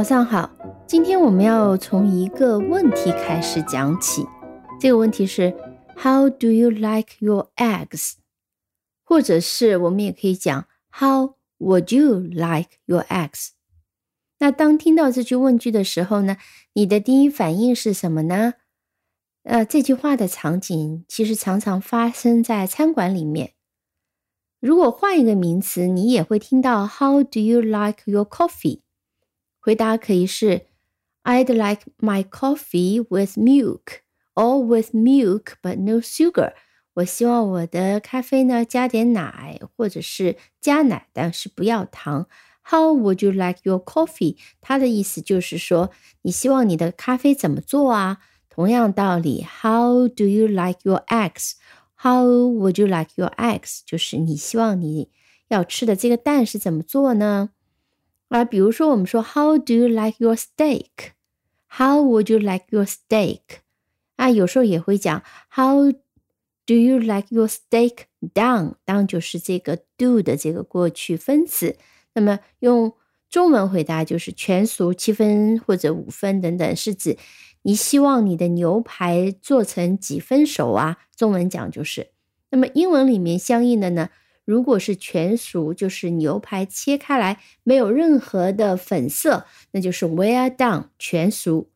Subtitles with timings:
[0.00, 0.50] 早上好，
[0.86, 4.26] 今天我们要从一个问题开始讲起。
[4.80, 5.54] 这个问题是
[5.94, 8.14] How do you like your eggs？
[9.04, 13.48] 或者是我们也可以讲 How would you like your eggs？
[14.38, 16.38] 那当听到这句问句的时候呢，
[16.72, 18.54] 你的第一反应是什么呢？
[19.42, 23.52] 呃，这句话的场景其实常常发生在餐馆里面。
[24.60, 28.80] 如果换一个名词，你也会听到 How do you like your coffee？
[29.60, 30.62] 回答可以是
[31.22, 34.00] I'd like my coffee with milk
[34.34, 36.54] or with milk but no sugar。
[36.94, 42.26] 我希望我的咖啡呢加点奶，或者是加奶，但是不要糖。
[42.62, 44.36] How would you like your coffee？
[44.60, 45.90] 它的意思就是说，
[46.22, 48.18] 你希望你的咖啡怎么做啊？
[48.48, 53.80] 同样道理，How do you like your eggs？How would you like your eggs？
[53.86, 55.10] 就是你希望你
[55.48, 57.50] 要吃的这个蛋是怎么做呢？
[58.30, 63.40] 啊，比如说我们说 How do you like your steak？How would you like your steak？
[64.16, 65.92] 啊，有时候也会讲 How
[66.64, 71.76] do you like your steak done？done 就是这个 do 的这个过去分词。
[72.14, 72.94] 那么用
[73.28, 77.18] 中文回答就是全熟七分或者五分等等，是指。
[77.62, 80.96] 你希望你的牛排做成几分熟啊？
[81.14, 82.08] 中文讲就是。
[82.48, 84.08] 那么英文里面相应的呢？
[84.50, 91.68] 如果是全熟，就是牛排切开来没有任何的粉色，那就是 well done，全熟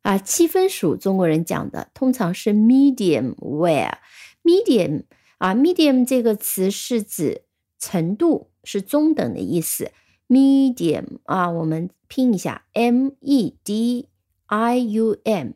[0.00, 0.16] 啊。
[0.16, 3.98] 七分熟，中国人讲的通常是 medium well。
[4.42, 5.02] medium
[5.36, 7.42] 啊，medium 这个词是指
[7.78, 9.90] 程度，是中等的意思。
[10.26, 14.08] medium 啊，我们拼一下 m e d。
[14.46, 15.52] I U M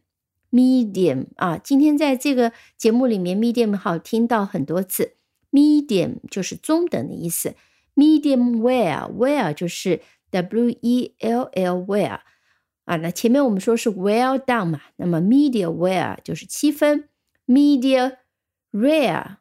[0.50, 5.15] medium 啊，今天在这个节目里面，medium 好听到很多次。
[5.55, 7.55] medium 就是中等的意思。
[7.95, 12.19] medium well well 就是 W E L L well
[12.85, 17.09] 啊，那前面我们说是 well done 嘛，那么 medium well 就是七分，
[17.45, 18.17] medium
[18.71, 19.37] rare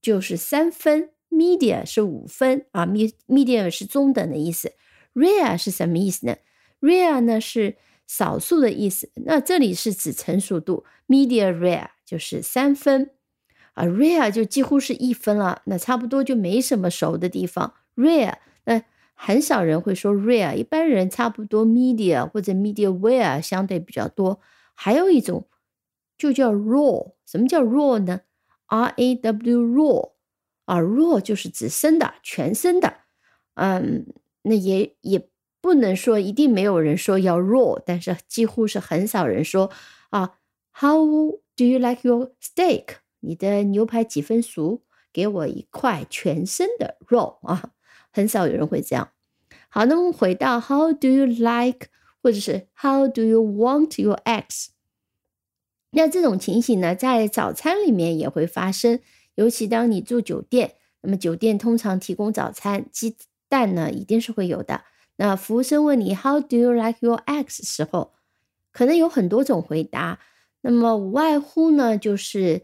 [0.00, 4.72] 就是三分，medium 是五分啊，medium 是中等的意思。
[5.14, 6.36] rare 是什么意思呢？
[6.80, 7.76] rare 呢是
[8.06, 13.10] 少数的意思，那这里是指成熟度，medium rare 就是三分，
[13.73, 18.35] 啊，rare 就几乎是一分了，那差不多就没什么熟的地方，rare
[18.65, 18.81] 那
[19.13, 24.39] 很少人会说 rare，一般人差不多 media 或者 media ware 相对比较多，
[24.73, 25.47] 还有一种
[26.17, 28.21] 就叫 raw，什么叫 raw 呢
[28.67, 30.11] ？R A W raw
[30.65, 32.93] 啊，raw 就是指生的，全生的，
[33.55, 34.05] 嗯，
[34.43, 35.29] 那也也。
[35.63, 39.71] 不能说一定没有人说要 raw，但是几乎是很少人说
[40.09, 40.31] 啊。
[40.73, 41.05] How
[41.55, 42.95] do you like your steak？
[43.23, 44.83] 你的牛排几分熟？
[45.11, 47.69] 给我一块全身的肉啊，
[48.11, 49.09] 很少有人会这样。
[49.69, 51.89] 好，那么回到 How do you like，
[52.23, 54.69] 或者是 How do you want your eggs？
[55.91, 58.99] 那这种情形呢，在早餐里面也会发生，
[59.35, 63.15] 尤其当你住酒店，那么酒店通常提供早餐，鸡
[63.47, 64.83] 蛋呢一定是会有的。
[65.17, 68.13] 那服务生问你 How do you like your eggs 时候，
[68.71, 70.19] 可能有很多种回答。
[70.61, 72.63] 那么无外乎呢，就是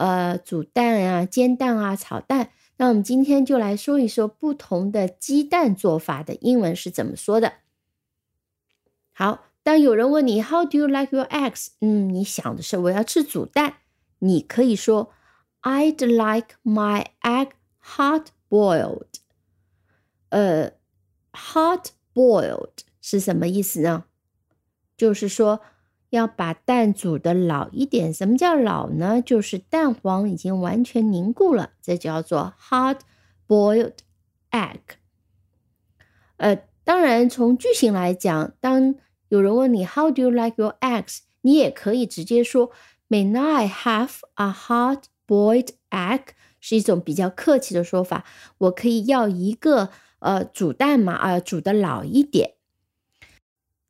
[0.00, 2.50] 呃煮蛋啊、煎蛋啊、炒蛋。
[2.76, 7.52] 那我们今天就来说一说不同的鸡蛋做法的英文是怎么说的。
[9.12, 11.68] 好，当有人问你 How do you like your eggs？
[11.80, 13.74] 嗯，你想的是我要吃煮蛋，
[14.18, 15.12] 你可以说
[15.62, 17.50] I'd like my egg
[17.80, 19.06] hard boiled。
[20.30, 20.72] 呃。
[21.32, 24.02] Hot boiled 是什么意思呢？
[24.96, 25.60] 就是说
[26.10, 28.12] 要把蛋煮的老一点。
[28.12, 29.20] 什么叫老呢？
[29.20, 32.98] 就是蛋黄已经完全凝固了，这叫做 hot
[33.48, 33.94] boiled
[34.50, 34.80] egg。
[36.36, 38.94] 呃，当然从句型来讲，当
[39.28, 41.20] 有人问你 How do you like your eggs？
[41.40, 42.70] 你也可以直接说
[43.08, 46.20] May I have a hot boiled egg？
[46.60, 48.24] 是一种比较客气的说法。
[48.58, 49.90] 我可以要一个。
[50.22, 52.56] 呃，煮蛋嘛，啊，煮的老一点。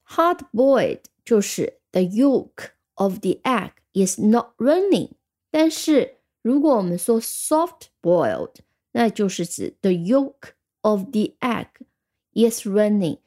[0.07, 5.11] Hard boiled 就是 the yolk of the egg is not running。
[5.51, 8.57] 但是如果我们说 soft boiled，
[8.93, 10.53] 那就是指 the yolk
[10.83, 11.69] of the egg
[12.33, 13.19] is running。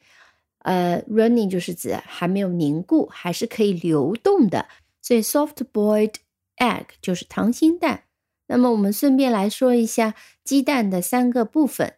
[0.58, 4.66] 呃，running 就是指还没有凝固，还是可以流动的。
[5.02, 6.14] 所以 soft boiled
[6.56, 8.04] egg 就是溏心蛋。
[8.46, 11.94] 那么我们顺便来说一下鸡蛋的三个部分。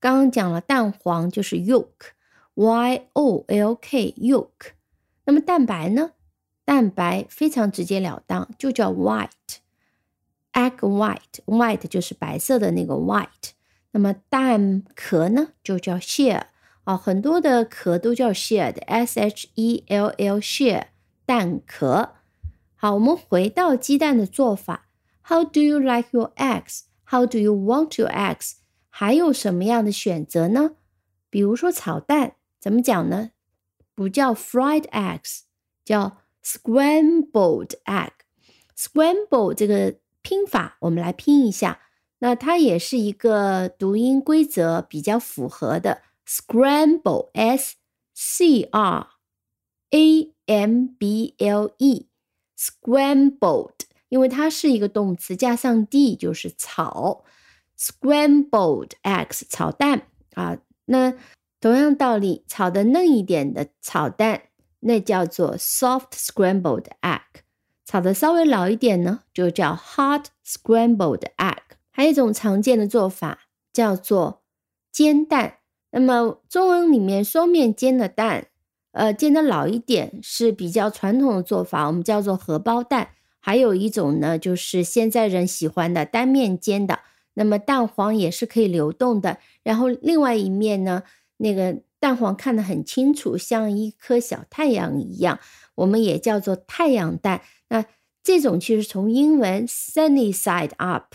[0.00, 4.73] 刚刚讲了蛋黄就是 yolk，y o l k yolk。
[5.24, 6.12] 那么蛋白呢？
[6.64, 13.50] 蛋白非常直截了当，就叫 white，egg white，white 就是白色的那个 white。
[13.92, 16.42] 那么蛋壳呢，就叫 shell，
[16.84, 20.84] 啊，很多的壳都叫 shell，s h e l l shell
[21.24, 22.14] 蛋壳。
[22.74, 24.88] 好，我们回到鸡蛋的做法。
[25.22, 26.82] How do you like your eggs?
[27.04, 28.54] How do you want your eggs?
[28.90, 30.72] 还有什么样的选择呢？
[31.30, 33.30] 比如说炒蛋，怎么讲呢？
[33.95, 35.41] 不叫 fried eggs，
[35.83, 41.81] 叫 scrambled egg。scramble 这个拼法，我们来拼一下。
[42.19, 47.75] 那它也是一个读音规则比较符合的 scramble，s
[48.13, 49.07] c r
[49.91, 53.73] a m b l e，scrambled，
[54.09, 57.23] 因为它是一个动词，加上 d 就是炒，
[57.77, 60.57] scrambled eggs 炒蛋啊。
[60.85, 61.13] 那
[61.64, 64.42] 同样道理，炒的嫩一点的炒蛋，
[64.80, 67.22] 那叫做 soft scrambled egg；
[67.86, 71.56] 炒的稍微老一点呢，就叫 hard scrambled egg。
[71.90, 74.42] 还有一种常见的做法叫做
[74.92, 75.60] 煎蛋。
[75.92, 78.48] 那么中文里面双面煎的蛋，
[78.92, 83.08] 呃，煎的老一点是比较传统的做法，我们叫做荷包蛋。
[83.40, 86.98] 还有一种呢，就是现在人喜欢的单面煎的，
[87.32, 91.04] 那么蛋黄也是可以流动的，然后另外一面呢。
[91.38, 95.40] 那个蛋黄看得很清楚，像一颗小太阳一样，
[95.76, 97.42] 我们也叫做太阳蛋。
[97.68, 97.84] 那
[98.22, 101.14] 这种其实从英文 sunny side up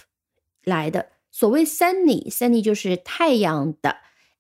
[0.63, 1.10] 来的。
[1.31, 3.98] 所谓 sunny，sunny 就是太阳的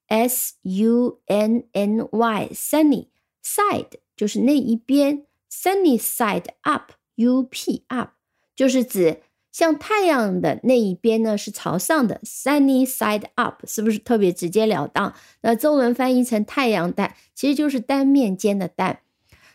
[0.07, 3.07] ，s u n n y，sunny
[3.43, 8.11] side 就是那一边，sunny side up，u p up
[8.55, 9.21] 就是指。
[9.51, 15.13] 像太阳的那一边呢是朝上的，sunny side up，是不是特别直截了当？
[15.41, 18.99] 那中文翻译成太阳蛋，其实就是单面煎的蛋。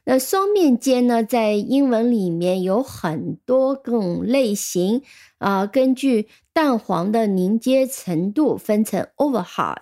[0.06, 5.00] 那双面煎呢，在英文里面有很多种类型
[5.38, 9.79] 啊，根据蛋黄的凝结程度分成 over hard、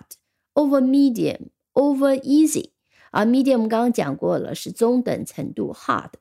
[0.53, 2.69] over medium、over easy。
[3.11, 6.11] 啊，medium 刚刚讲过了，是中等程度 hard。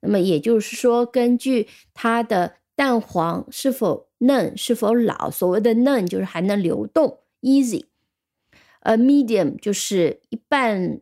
[0.00, 5.30] 那么也就是说，根据它的蛋黄是否嫩，是否老？
[5.30, 7.84] 所谓的嫩就是还能流动，easy。
[8.80, 11.00] 呃，medium 就是一半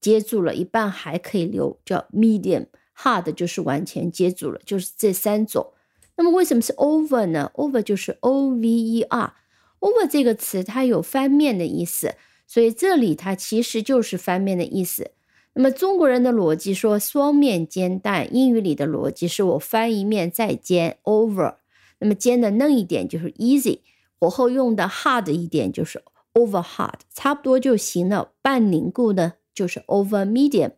[0.00, 2.66] 接住了，一半还可以流，叫 medium。
[2.98, 5.72] hard 就是完全接住了，就是这三种。
[6.16, 9.34] 那么为什么是 over 呢？over 就是 o v e r。
[9.80, 12.14] over 这个词它有翻面的意思，
[12.46, 15.10] 所以这里它其实就是翻面的意思。
[15.58, 21.56] 那么中国人的逻辑说双面煎蛋，英语里的逻辑是我翻一面再煎 over，
[21.98, 23.80] 那么煎的嫩一点就是 easy，
[24.20, 26.02] 火候用的 hard 一点就是
[26.34, 28.32] over hard，差不多就行了。
[28.42, 30.72] 半凝固呢就是 over medium。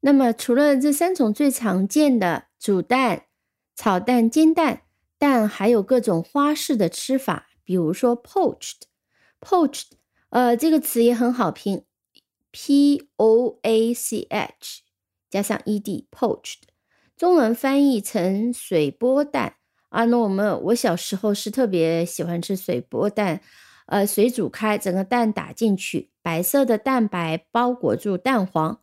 [0.00, 3.26] 那么除了这三种最常见的煮蛋、
[3.76, 4.82] 炒蛋、煎蛋，
[5.16, 9.90] 蛋还有各种花式的吃法，比如说 poached，poached，
[10.30, 11.84] 呃，这个词也很好拼。
[12.56, 14.82] P O A C H
[15.28, 16.60] 加上 E D poached，
[17.16, 19.56] 中文翻译成水波蛋
[19.88, 20.04] 啊。
[20.04, 23.40] 那我们我小时候是特别喜欢吃水波蛋，
[23.86, 28.80] 呃，水煮开，整个蛋打进去，白色的蛋白包裹住蛋黄，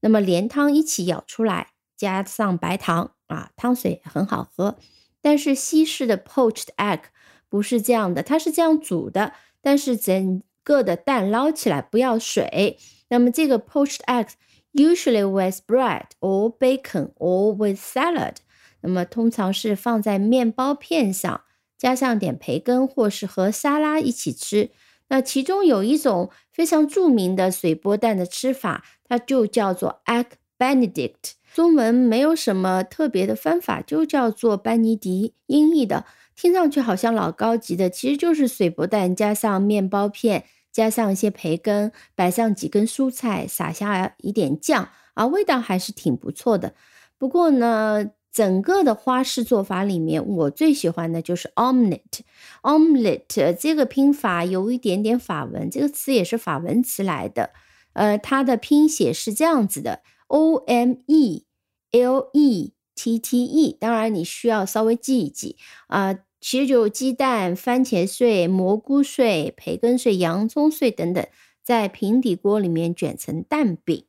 [0.00, 4.76] 那么连汤一起舀出来，加上白糖啊，汤水很好喝。
[5.22, 7.04] 但是西式的 poached egg
[7.48, 9.32] 不是这样的，它是这样煮的，
[9.62, 12.78] 但是整个的蛋捞起来不要水。
[13.14, 14.32] 那么这个 poached eggs
[14.72, 18.38] usually with bread or bacon or with salad，
[18.80, 21.42] 那么通常是放在面包片上，
[21.78, 24.70] 加上点培根，或是和沙拉一起吃。
[25.10, 30.26] 那其中有一种非常著名的水波蛋的吃法，它就叫做 egg
[30.58, 31.34] Benedict。
[31.54, 36.04] 中文没有什么特别的方法，就叫做班尼迪，音译的，
[36.34, 40.46] 听上去好像老高级的，其实就是水波蛋加上面包片。
[40.74, 46.74] 加上一些培根，摆上几根蔬菜，撒下一点酱，啊，味道还是挺不错的。
[47.16, 52.22] 不过呢，整个的花式做法里面，我最喜欢的就是 omelette。
[52.62, 57.50] omelette 这个拼法有一点点法文，这个词也是法文词来的。
[57.92, 61.46] 呃，它的拼写是这样子的：o m e
[61.92, 63.76] l e t t e。
[63.80, 66.18] 当然，你需要稍微记一记啊。
[66.46, 71.26] 其实就鸡蛋、番茄碎、蘑菇碎、培根碎、洋葱碎等等，
[71.62, 74.04] 在平底锅里面卷成蛋饼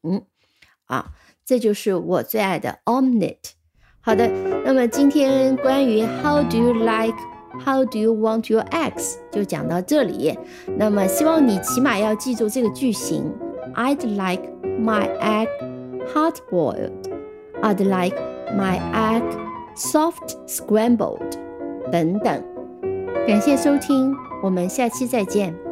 [0.83, 1.13] 啊，
[1.45, 3.51] 这就是我最爱的 omelette。
[4.01, 4.27] 好的，
[4.65, 7.15] 那么今天关于 How do you like,
[7.63, 10.37] How do you want your eggs 就讲到这里。
[10.77, 13.33] 那么希望你起码要记住这个句型
[13.75, 14.43] ：I'd like
[14.77, 15.47] my egg
[16.13, 16.91] hard boiled.
[17.61, 18.17] I'd like
[18.53, 19.23] my egg
[19.77, 21.39] soft scrambled.
[21.91, 22.43] 等等，
[23.27, 24.13] 感谢收听，
[24.43, 25.64] 我们下期再见。